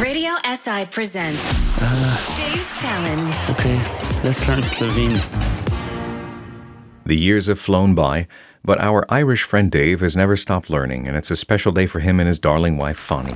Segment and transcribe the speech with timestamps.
[0.00, 1.42] Radio SI presents
[2.36, 3.34] Dave's Challenge.
[3.50, 3.76] Okay,
[4.22, 5.18] let's learn Slovene.
[7.04, 8.28] The years have flown by,
[8.64, 11.98] but our Irish friend Dave has never stopped learning, and it's a special day for
[11.98, 13.32] him and his darling wife, Fanny.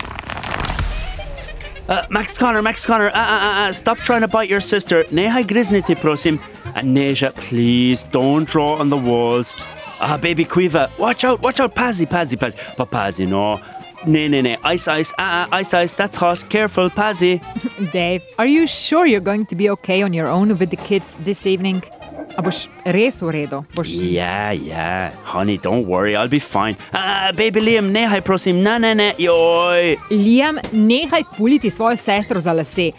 [1.89, 5.03] Uh, Max Connor, Max Connor, uh, uh, uh, uh, stop trying to bite your sister.
[5.05, 6.41] Nehaj grizniti, prosim.
[6.77, 9.57] And Neja, please don't draw on the walls.
[10.01, 12.77] Ah, baby Quiva, watch out, watch out, Pazzy, Pazzy, Pazzy.
[12.77, 13.61] But Pazzy, no.
[14.05, 16.49] Nee, nee, nee, ice, ice, uh, uh, ice, ice, that's hot.
[16.49, 17.41] Careful, Pazzy.
[17.93, 21.19] Dave, are you sure you're going to be okay on your own with the kids
[21.23, 21.85] this evening?
[22.37, 23.63] A boš res v redu?
[23.77, 23.93] Boš...
[23.95, 25.13] Yeah, yeah.
[25.23, 26.77] Honey, don't worry, I'll be fine.
[26.93, 29.97] Uh, baby Liam, nehaj, prosim, ne, ne, ne, joj.
[30.11, 32.91] Liam, nehaj puliti svojo sestro za lase.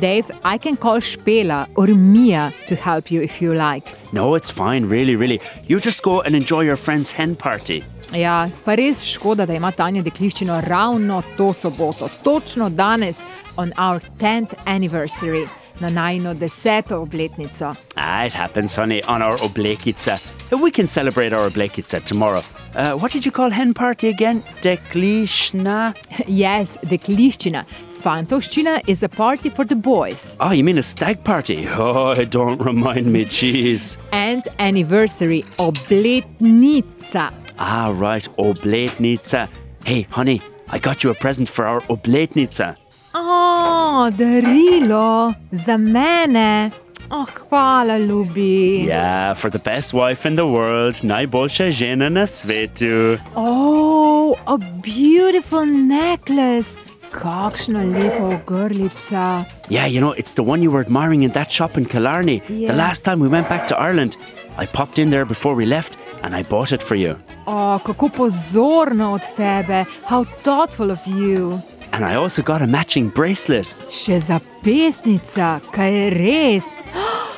[0.00, 3.92] Dave, I can call Špela or Mia to help you if you like.
[4.12, 5.40] No, it's fine, really, really.
[5.66, 7.84] You just go and enjoy your friend's hen party.
[8.14, 13.22] Ja, pa res škoda, da ima Tanja dekliščino ravno to soboto, točno danes,
[13.56, 15.46] on our 10th anniversary,
[15.80, 17.74] na najno deseto obletnico.
[17.96, 20.18] Ah, it happens, honey, on our oblekica.
[20.50, 22.42] We can celebrate our oblekica tomorrow.
[22.74, 24.42] Uh, what did you call hen party again?
[24.62, 25.94] Deklishna?
[26.26, 27.64] Yes, dekliščina.
[28.02, 30.36] Fantovščina is a party for the boys.
[30.40, 31.66] Oh, you mean a stag party?
[31.68, 33.96] Oh, don't remind me, jeez.
[34.12, 37.30] And anniversary, obletnica.
[37.58, 39.48] Ah, right, obletnica.
[39.84, 42.76] Hey, honey, I got you a present for our obletnica.
[43.14, 46.70] O, darilo, za mene.
[47.10, 48.86] Oh, hvala, ljubi.
[48.86, 53.18] Yeah, for the best wife in the world, najboljša žena na svetu.
[53.36, 56.80] Oh, a beautiful necklace.
[57.12, 59.44] Kakšna lepa ogrlica.
[59.68, 62.40] Yeah, you know, it's the one you were admiring in that shop in Killarney.
[62.48, 62.72] Yeah.
[62.72, 64.16] The last time we went back to Ireland,
[64.56, 67.18] I popped in there before we left and I bought it for you.
[67.46, 69.84] O, kako pozorno od tebe.
[70.08, 71.58] How thoughtful of you.
[71.92, 73.76] And I also got a matching bracelet.
[73.90, 76.64] Še zapestnica, kaj je res.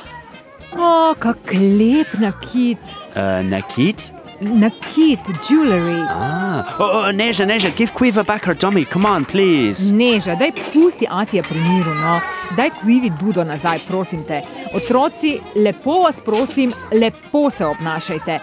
[0.75, 2.79] O, kak lep nakit.
[3.15, 4.11] Uh, Nakit?
[4.41, 6.03] Nakit, jewelry.
[6.09, 6.75] Ah.
[6.79, 8.83] Oh, oh, Neja, Neja, give Quiva back her dummy.
[8.83, 9.93] Come on, please.
[9.95, 12.19] Neža, daj pusti Atija pri miru, no.
[12.57, 14.41] Daj kvivi dudo nazaj, prosim te.
[14.75, 18.39] Otroci, lepo vas prosim, lepo se obnašajte.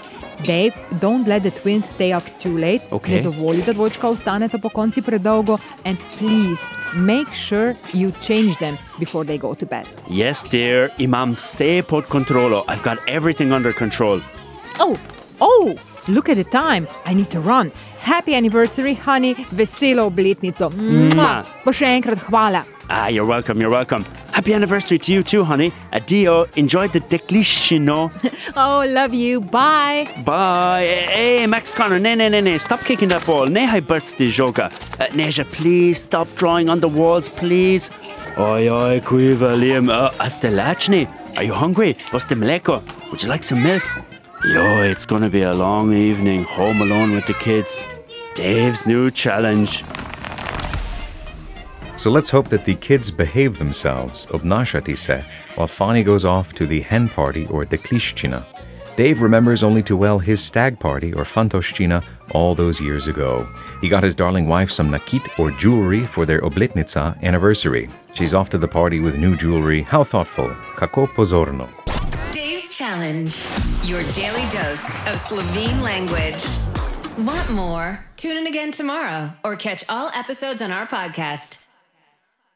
[0.47, 2.83] Dave, don't let the twins stay up too late.
[2.91, 3.17] Okay.
[3.17, 5.59] Ne dovoli, da dvojčka ostaneta po konci predolgo.
[5.85, 6.63] And please,
[6.95, 9.87] make sure you change them before they go to bed.
[10.09, 12.65] Yes, dear, imam vse pod kontrolo.
[12.69, 14.21] I've got everything under control.
[14.79, 14.99] Oh,
[15.41, 15.75] oh,
[16.09, 16.87] look at the time.
[17.07, 17.71] I need to run.
[17.99, 19.35] Happy anniversary, honey.
[19.35, 20.73] Veselo obletnico.
[21.15, 22.65] Pa še enkrat hvala.
[22.95, 24.05] Ah, you're welcome, you're welcome.
[24.35, 25.73] Happy anniversary to you too, honey.
[25.95, 28.11] Adio, enjoy the deklishino.
[28.55, 29.41] Oh, love you.
[29.41, 30.07] Bye.
[30.27, 30.85] Bye.
[31.09, 33.47] Hey, Max Connor, ne, ne, ne, ne, stop kicking that ball.
[33.47, 34.67] Nehaj brcti žoga.
[35.01, 37.89] Uh, Neja, please stop drawing on the walls, please.
[38.37, 41.09] Oj, Quiva, Liam, uh, a ste lačni?
[41.39, 41.95] Are you hungry?
[42.11, 42.83] Boste mleko?
[43.11, 43.83] Would you like some milk?
[44.45, 47.87] Yo, it's gonna be a long evening home alone with the kids.
[48.35, 49.83] Dave's new challenge.
[52.03, 55.25] So let's hope that the kids behave themselves, obnashati se,
[55.55, 58.45] while Fanny goes off to the hen party or deklishchina.
[58.97, 62.03] Dave remembers only too well his stag party or fantoshchina
[62.33, 63.49] all those years ago.
[63.81, 67.89] He got his darling wife some nakit or jewelry for their oblitnica anniversary.
[68.15, 69.83] She's off to the party with new jewelry.
[69.83, 70.49] How thoughtful.
[70.75, 71.69] Kako pozorno.
[72.33, 73.33] Dave's Challenge.
[73.85, 76.43] Your daily dose of Slovene language.
[77.25, 78.05] Want more?
[78.17, 81.62] Tune in again tomorrow or catch all episodes on our podcast.